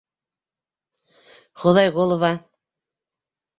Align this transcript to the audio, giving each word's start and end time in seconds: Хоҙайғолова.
Хоҙайғолова. 1.65 2.35